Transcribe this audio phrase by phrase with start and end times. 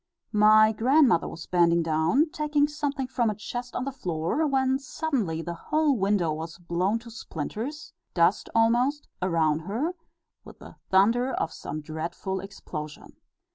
[0.33, 5.43] My grandmother was bending down, taking something from a chest on the floor, when suddenly
[5.43, 9.93] the whole window was blown to splinters dust almost around her,
[10.43, 13.17] with the thunder of some dreadful explosion.